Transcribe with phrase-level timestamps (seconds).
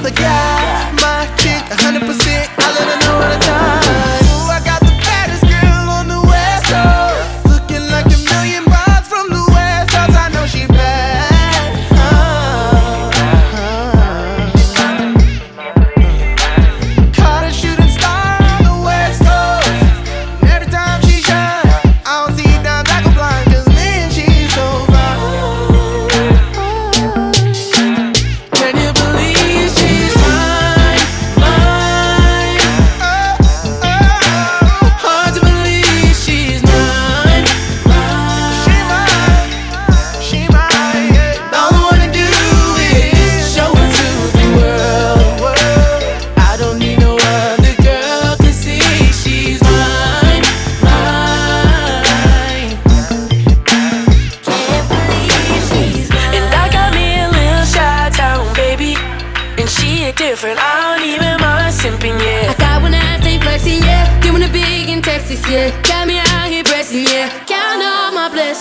[0.00, 0.47] the guy.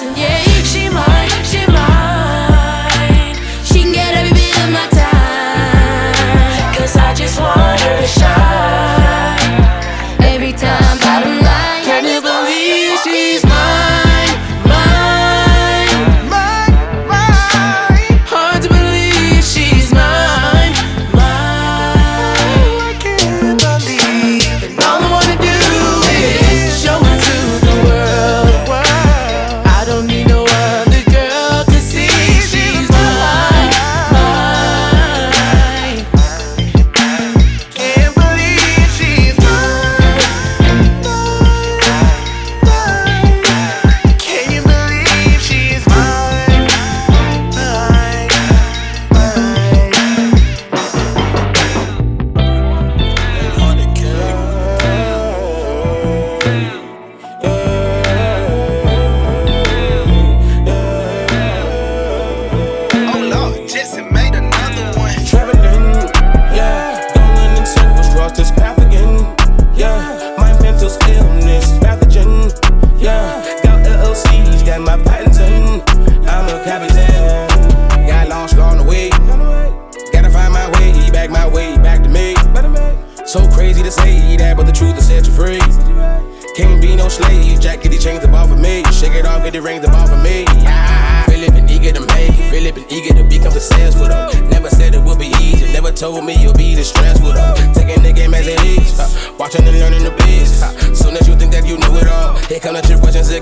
[0.02, 0.37] and yeah.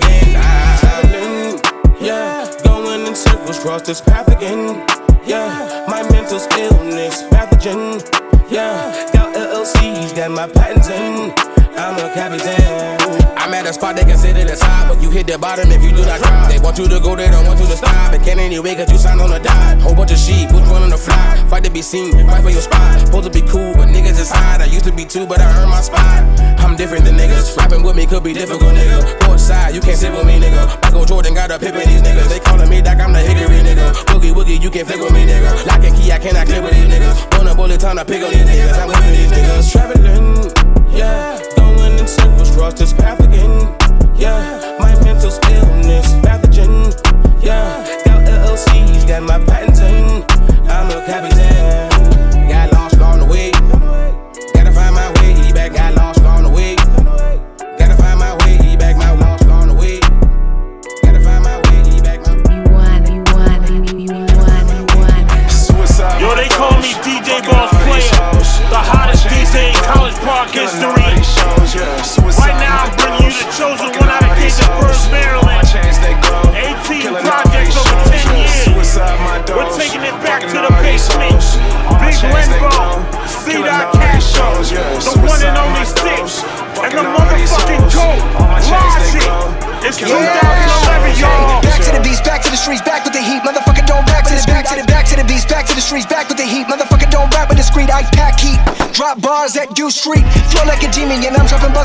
[0.06, 0.80] again.
[0.80, 1.62] Traveling,
[2.00, 2.52] yeah.
[2.64, 4.86] Going in circles, cross this path again.
[5.26, 8.02] Yeah, my mental illness pathogen.
[8.50, 11.65] Yeah, got LLCs, got my patents in.
[11.78, 13.26] I'm a captain.
[13.38, 15.92] I'm at a spot they consider the top, but you hit the bottom if you
[15.92, 16.50] do not drop.
[16.50, 18.12] They want you to go, they don't want you to stop.
[18.12, 19.78] But can anyway, cause you signed on the dot.
[19.82, 21.46] Whole bunch of sheep, which one on the fly?
[21.50, 23.06] Fight to be seen, fight for your spot.
[23.06, 24.62] Supposed to be cool, but niggas inside.
[24.62, 26.26] I used to be two, but I earned my spot.
[26.58, 27.56] I'm different than niggas.
[27.58, 29.20] Rapping with me could be difficult, nigga.
[29.22, 30.66] Port side, you can't sit with me, nigga.
[30.82, 32.30] Michael Jordan got a pip in these niggas.
[32.30, 33.94] They calling me Doc, I'm the Hickory, nigga.
[34.10, 35.68] Boogie Woogie, you can't flick with me, nigga.
[35.68, 37.38] Lock and key, I cannot clear with these niggas.
[37.38, 38.74] One a bullet, time to pick on these niggas.
[38.80, 39.72] I'm with these niggas.
[39.72, 40.25] Traveling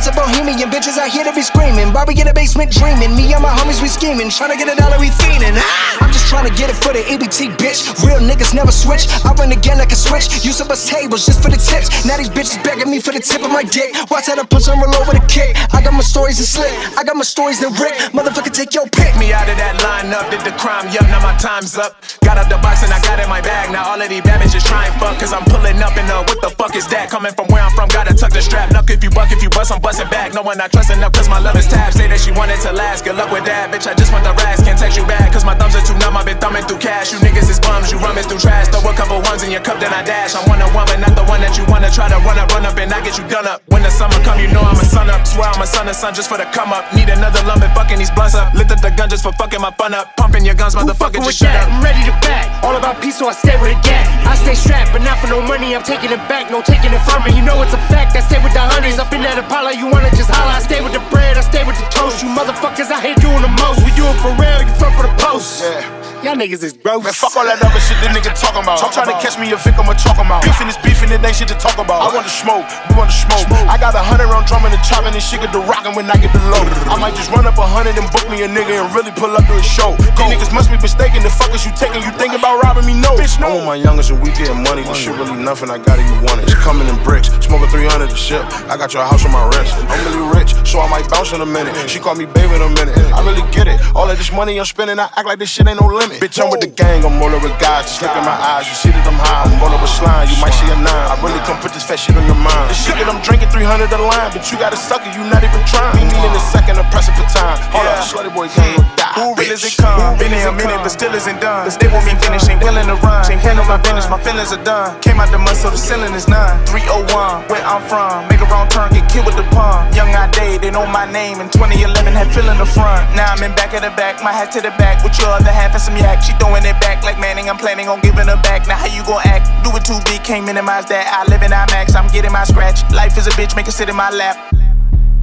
[0.00, 3.14] and buzz of bohemian, bitches out here to be screaming, Bobby in the basement dreaming,
[3.16, 5.98] me and my homies we scheming, trying to get a dollar we fiending, ah!
[6.00, 9.32] I'm just trying to get it for the EBT bitch, real niggas never switch, I
[9.34, 12.30] run again like a switch, Use up bust tables just for the tips, now these
[12.30, 14.94] bitches begging me for the tip of my dick, watch how the punch and roll
[14.96, 17.94] over the kick, I got my stories and slick, I got my stories that Rick,
[18.12, 21.36] motherfucker take your pick, Me out of that lineup, did the crime, yup, now my
[21.36, 21.96] time's up.
[22.30, 23.72] Got out the box and I got in my bag.
[23.72, 26.22] Now all of these bad bitches try and fuck, cause I'm pulling up in the
[26.30, 27.10] what the fuck is that?
[27.10, 28.70] Coming from where I'm from, gotta tuck the strap.
[28.70, 30.32] Nuck if you buck, if you bust, I'm busting back.
[30.34, 31.92] No one not trusting up, cause my love is tab.
[31.92, 33.74] Say that she wanted to last, good luck with that.
[33.74, 35.98] Bitch, I just want the racks, can't text you back, cause my thumbs are too
[35.98, 36.14] numb.
[36.14, 37.10] I've been thumbing through cash.
[37.10, 38.70] You niggas is bums, you rummage through trash.
[38.70, 40.38] Throw a couple ones in your cup, then I dash.
[40.38, 42.54] I'm one on one, but not the one that you wanna try to run up,
[42.54, 43.66] run up, and I get you done up.
[43.66, 45.26] When the summer come, you know I'm a sun up.
[45.26, 46.86] Swear I'm a son of son just for the come up.
[46.94, 48.54] Need another lump and fucking these blunts up.
[48.54, 50.14] Lit up the gun just for fucking my fun up.
[50.14, 51.66] Pumping your guns, motherfucker, just shut that?
[51.66, 51.74] up.
[51.74, 52.46] I'm ready to back.
[52.62, 54.06] All about peace, so I stay with a gang.
[54.22, 55.74] I stay strapped, but not for no money.
[55.74, 57.34] I'm taking it back, no taking it from me.
[57.34, 58.14] You know it's a fact.
[58.14, 59.79] I stay with the honeys up in that Apollo.
[59.80, 60.52] You wanna just holla?
[60.52, 62.20] I stay with the bread, I stay with the toast.
[62.20, 63.80] You motherfuckers out here doing the most.
[63.80, 65.64] We do it for real, you front for the post.
[65.64, 66.00] Yeah.
[66.20, 67.00] Y'all niggas is gross.
[67.00, 68.76] Man, fuck all that other shit this nigga talking about.
[68.84, 70.44] I'm trying to catch me a victim of talking about.
[70.44, 72.04] Beefing is beefing, it ain't shit to talk about.
[72.04, 73.48] I want to smoke, we want to smoke.
[73.72, 76.20] I got a hundred round drum and chopping and shit get the rockin' when I
[76.20, 76.60] get the low.
[76.92, 79.32] I might just run up a hundred and book me a nigga and really pull
[79.32, 79.96] up to a show.
[79.96, 81.24] These niggas must be mistaken.
[81.24, 82.92] The fuckers you taking, you thinking about robbing me?
[83.00, 83.48] No, bitch, no.
[83.48, 84.84] I want my youngest and we getting money.
[84.84, 85.72] This shit really nothing.
[85.72, 86.52] I got it, you want it.
[86.52, 87.32] It's coming in bricks.
[87.40, 88.44] Smoking 300 a ship.
[88.68, 89.69] I got your house on my wrist.
[89.74, 91.74] I'm really rich, so I might bounce in a minute.
[91.88, 92.96] She call me baby in a minute.
[93.14, 93.78] I really get it.
[93.94, 96.20] All of this money I'm spending, I act like this shit ain't no limit.
[96.20, 97.04] Bitch, I'm with the gang.
[97.04, 97.86] I'm rolling with guys.
[97.86, 98.66] Just look in my eyes.
[98.68, 99.46] You see that I'm high.
[99.46, 100.28] I'm rolling with slime.
[100.28, 101.06] You might see a nine.
[101.10, 102.70] I really come put this fat shit on your mind.
[102.70, 105.12] This shit that I'm drinking 300 a line, but you got to suck it.
[105.14, 105.94] You not even trying.
[106.00, 107.58] Me in a second, I'm pressing for time.
[107.70, 109.14] Hold up, slutty boy gang will die.
[109.20, 109.70] Who really bitch.
[109.70, 110.18] isn't come?
[110.18, 111.68] Been here a minute, but still isn't done.
[111.68, 113.22] But still won't be finished, ain't willing to run.
[113.30, 114.98] Ain't handle my business, my feelings are done.
[115.04, 116.58] Came out the mud, so the ceiling is none.
[116.66, 118.26] 301, where I'm from.
[118.32, 119.59] Make a wrong turn, get killed with the pump.
[119.92, 121.40] Young I day, they know my name.
[121.40, 123.04] In 2011, had feeling the front.
[123.14, 125.04] Now I'm in back of the back, my hat to the back.
[125.04, 126.22] With your other half and some yak.
[126.22, 127.50] She throwing it back like Manning.
[127.50, 128.66] I'm planning on giving her back.
[128.66, 129.48] Now how you gon' act?
[129.64, 131.12] Do it too big, can't minimize that.
[131.12, 132.80] I live in IMAX, I'm getting my scratch.
[132.92, 134.36] Life is a bitch, make her sit in my lap.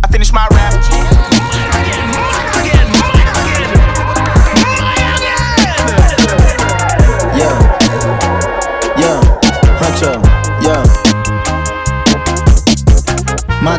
[0.04, 0.74] I finish my rap.
[2.66, 3.17] Yeah,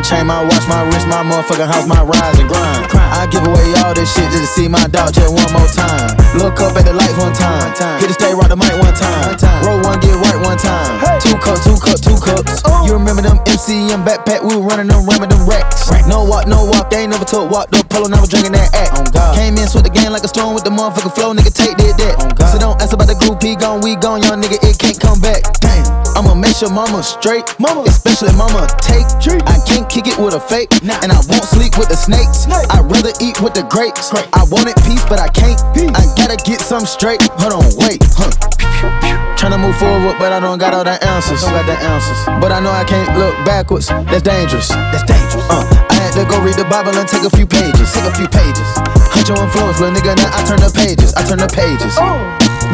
[0.09, 2.89] chain, my watch, my wrist, my motherfucking house, my rise and grind.
[2.97, 6.17] I give away all this shit just to see my dog just one more time.
[6.33, 7.69] Look up at the lights one time.
[8.01, 9.37] Hit the stay right the mic one time.
[9.61, 10.97] Roll one, get right one time.
[11.21, 12.65] Two cups, two cups, two cups.
[12.89, 14.41] You remember them MCM backpack?
[14.41, 15.93] We were running them, ramming them racks.
[16.09, 16.89] No walk, no walk.
[16.89, 17.71] They ain't never took walk.
[17.71, 19.13] No polo, now we drinking that act.
[19.13, 21.33] Oh, Came in, sweat the game like a storm with the motherfucking flow.
[21.37, 22.17] Nigga, take did that.
[22.17, 23.43] Oh, so don't ask about the group.
[23.43, 24.57] He gone, we gone, young nigga.
[26.59, 29.07] Make sure mama straight, mama, especially mama take.
[29.23, 29.39] Treat.
[29.47, 32.51] I can't kick it with a fake, and I won't sleep with the snakes.
[32.51, 34.11] I'd rather eat with the grapes.
[34.11, 35.55] I wanted peace, but I can't.
[35.95, 37.23] I gotta get some straight.
[37.39, 38.27] Hold on, wait, huh?
[39.39, 41.47] Tryna move forward, but I don't got all the answers.
[41.47, 42.19] Don't got the answers.
[42.43, 43.87] But I know I can't look backwards.
[44.11, 44.67] That's dangerous.
[44.91, 45.47] That's dangerous.
[45.47, 47.87] Uh, I had to go read the Bible and take a few pages.
[47.95, 48.67] Take a few pages.
[49.15, 50.11] Hunt your influence, little nigga.
[50.19, 51.15] Now I turn the pages.
[51.15, 51.95] I turn the pages.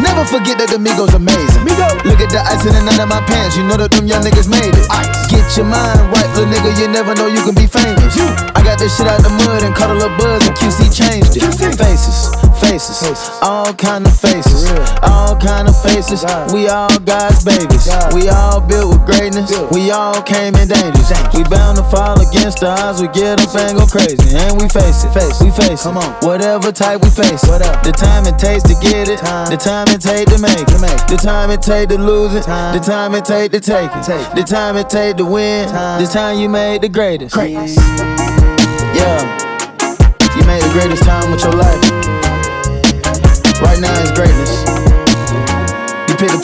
[0.02, 1.64] Never forget that the Migos amazing.
[2.04, 3.56] Look at the ice in the none of my pants.
[3.56, 4.88] You know that them young niggas made it.
[5.32, 6.76] Get your mind right, little nigga.
[6.80, 8.16] You never know you can be famous.
[8.16, 8.28] You.
[8.56, 11.38] I got this shit out the mud and caught a little buzz and QC changed
[11.40, 11.44] it.
[11.76, 13.04] Faces, faces,
[13.42, 14.70] all kind of faces,
[15.04, 16.24] all kind of faces.
[16.54, 17.88] We all God's babies.
[18.14, 19.52] We all built with greatness.
[19.72, 21.12] We all came in dangers.
[21.34, 23.02] We bound to fall against the odds.
[23.02, 25.12] We get up and go crazy, and we face it.
[25.14, 25.84] Face, We face it.
[25.84, 27.42] Come on, whatever type we face.
[27.42, 29.20] The time it takes to get it,
[29.50, 30.68] the time it take to make it,
[31.10, 34.44] the time it take to lose it, the time it take to take it, the
[34.44, 35.68] time it take to win.
[35.68, 37.36] The time you made the greatest.
[37.36, 39.20] Yeah,
[40.36, 41.85] you made the greatest time with your life.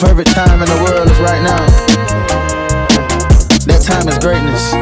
[0.02, 1.62] Perfect time in the world, is right now.
[3.70, 4.74] That time is greatness.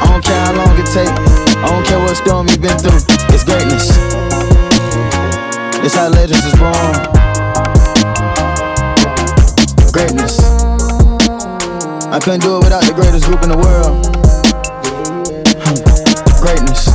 [0.00, 1.12] I don't care how long it take.
[1.60, 3.04] I don't care what storm you've been through.
[3.28, 3.92] It's greatness.
[5.84, 6.72] It's how legends is born.
[9.92, 10.40] Greatness.
[12.08, 14.08] I couldn't do it without the greatest group in the world.
[15.60, 15.84] Hmm.
[16.40, 16.88] Greatness.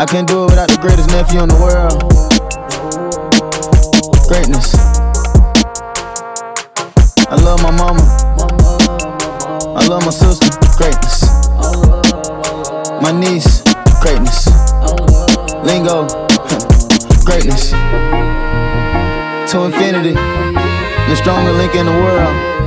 [0.00, 2.29] I couldn't do it without the greatest nephew in the world.
[4.40, 4.74] Greatness.
[7.28, 8.00] I love my mama.
[9.76, 10.48] I love my sister.
[10.78, 11.28] Greatness.
[13.02, 13.62] My niece.
[14.00, 14.46] Greatness.
[15.62, 16.06] Lingo.
[17.26, 17.72] Greatness.
[19.52, 20.14] To infinity.
[20.14, 22.59] The stronger link in the world.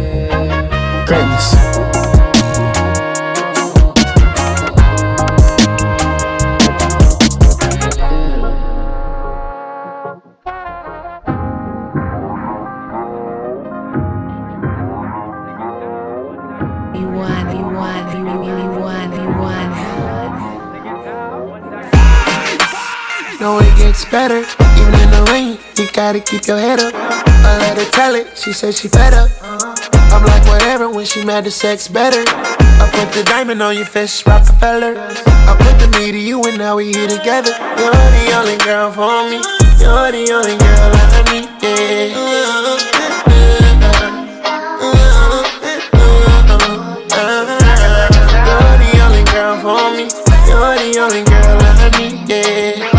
[23.43, 25.57] Know it gets better, even in the rain.
[25.75, 26.93] You gotta keep your head up.
[26.95, 29.29] I let her tell it, she said she fed up.
[30.13, 32.23] I'm like whatever when she mad, the sex better.
[32.27, 34.95] I put the diamond on your fist, Rockefeller.
[34.97, 37.51] I put the me to you, and now we here together.
[37.77, 39.41] You're the only girl for me.
[39.81, 41.49] You're the only girl I need.
[41.61, 42.22] You're
[50.47, 52.29] You're the only girl I need.
[52.29, 52.89] Yeah.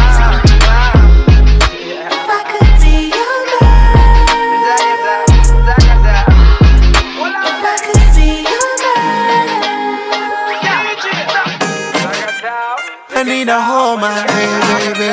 [13.16, 15.10] I need to hold my baby, baby.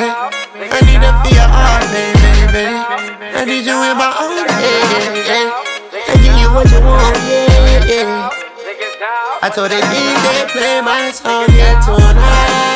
[0.68, 2.18] I need to feel heart, baby,
[2.52, 2.66] baby.
[3.38, 5.48] I need you in my arms, yeah, yeah.
[6.10, 7.11] I give you what you want,
[9.52, 12.72] told the DJ play my song, yeah, tonight.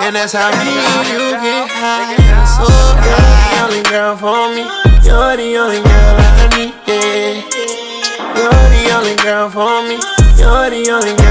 [0.00, 2.16] And that's how me and you get high.
[2.56, 2.64] So
[3.04, 4.64] you're the only girl for me.
[5.04, 7.44] You're the only girl I need, yeah.
[8.32, 10.00] You're the only girl for me.
[10.40, 11.27] You're the only girl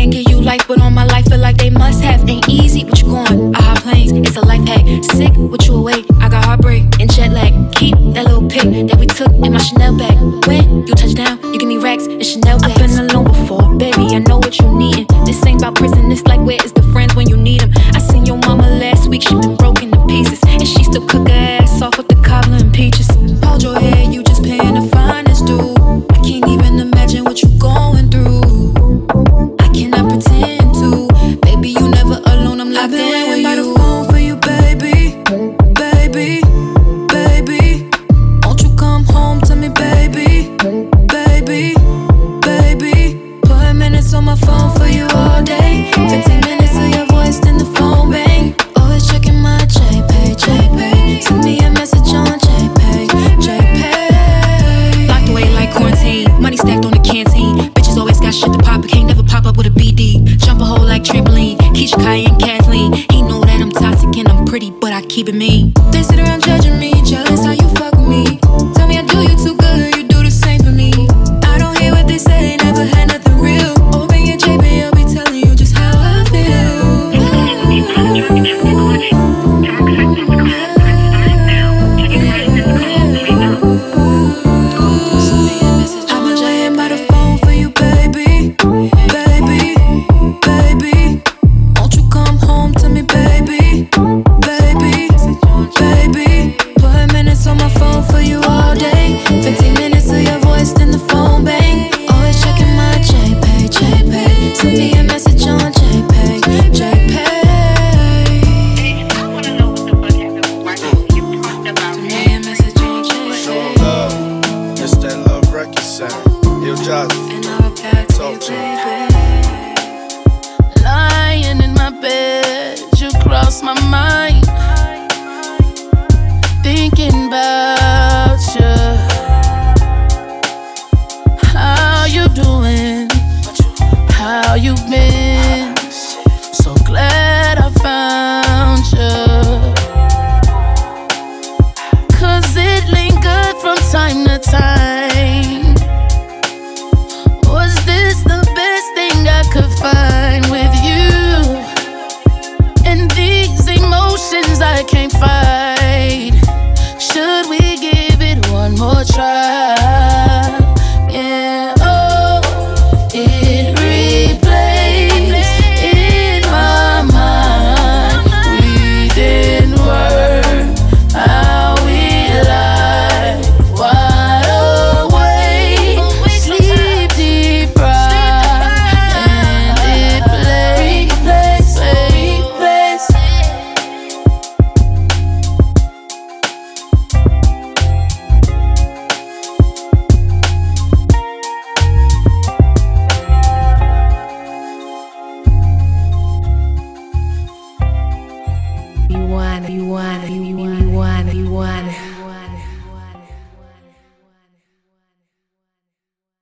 [0.00, 2.28] can give you life, but on my life feel like they must have.
[2.28, 3.54] Ain't easy, what you going?
[3.54, 4.84] I hop planes, it's a life hack.
[5.04, 6.06] Sick, with you awake?
[6.20, 7.52] I got heartbreak and jet lag.
[7.74, 10.16] Keep that little pic that we took in my Chanel bag.
[10.46, 12.80] When you touch down, you give me racks and Chanel bags.
[12.80, 15.06] I've been alone before, baby, I know what you needin'.
[15.26, 17.70] This ain't about prison, it's like where is the friends when you need 'em?
[17.94, 19.69] I seen your mama last week, she been broke